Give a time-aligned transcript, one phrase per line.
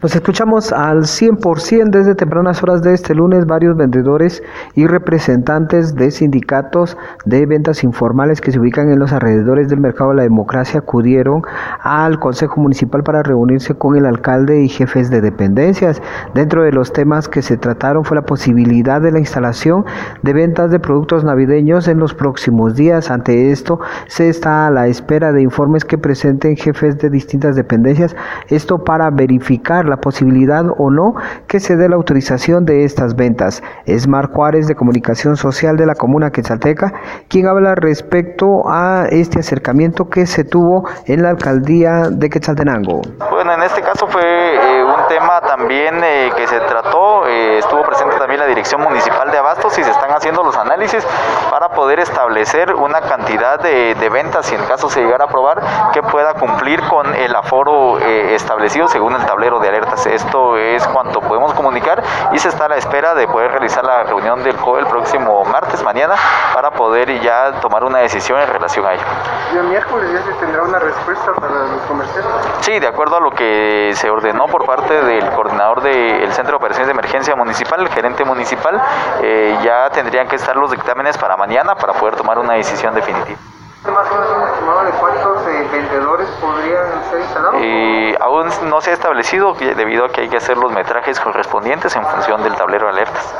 [0.00, 3.46] Nos escuchamos al 100% desde tempranas horas de este lunes.
[3.46, 4.44] Varios vendedores
[4.76, 10.10] y representantes de sindicatos de ventas informales que se ubican en los alrededores del mercado
[10.10, 11.42] de la democracia acudieron
[11.80, 16.00] al Consejo Municipal para reunirse con el alcalde y jefes de dependencias.
[16.32, 19.84] Dentro de los temas que se trataron fue la posibilidad de la instalación
[20.22, 23.10] de ventas de productos navideños en los próximos días.
[23.10, 28.14] Ante esto, se está a la espera de informes que presenten jefes de distintas dependencias.
[28.48, 31.14] Esto para verificar la posibilidad o no
[31.46, 33.62] que se dé la autorización de estas ventas.
[33.86, 36.92] Es Mar Juárez de Comunicación Social de la Comuna Quetzalteca
[37.28, 43.00] quien habla respecto a este acercamiento que se tuvo en la alcaldía de Quetzaltenango.
[43.30, 47.82] Bueno, en este caso fue eh, un tema también eh, que se trató, eh, estuvo
[47.82, 51.06] presente también la Dirección Municipal de Abastos y se están haciendo los análisis
[51.58, 55.60] para poder establecer una cantidad de, de ventas, si en caso se llegara a aprobar,
[55.92, 60.06] que pueda cumplir con el aforo establecido según el tablero de alertas.
[60.06, 64.04] Esto es cuanto podemos comunicar y se está a la espera de poder realizar la
[64.04, 66.14] reunión del COE el próximo martes, mañana,
[66.54, 69.02] para poder ya tomar una decisión en relación a ello.
[69.52, 72.32] ¿Y el miércoles ya se tendrá una respuesta para los comerciantes?
[72.60, 76.56] Sí, de acuerdo a lo que se ordenó por parte del coordinador del Centro de
[76.58, 78.80] Operaciones de Emergencia Municipal, el gerente municipal,
[79.22, 83.38] eh, ya tendrían que estar los dictámenes para mañana para poder tomar una decisión definitiva.
[83.84, 87.62] ¿Más o menos un estimado de cuántos eh, vendedores podrían ser instalados?
[87.62, 91.96] Y aún no se ha establecido debido a que hay que hacer los metrajes correspondientes
[91.96, 93.34] en función del tablero de alertas.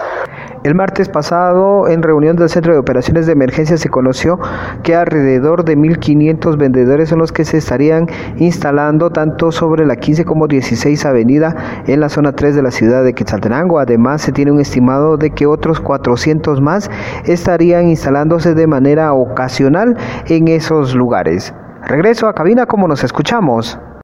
[0.65, 4.41] El martes pasado, en reunión del Centro de Operaciones de Emergencia, se conoció
[4.83, 8.07] que alrededor de 1.500 vendedores son los que se estarían
[8.39, 11.55] instalando tanto sobre la 15 como 16 Avenida
[11.87, 13.79] en la zona 3 de la ciudad de Quetzaltenango.
[13.79, 16.91] Además, se tiene un estimado de que otros 400 más
[17.25, 21.55] estarían instalándose de manera ocasional en esos lugares.
[21.87, 23.79] Regreso a cabina como nos escuchamos.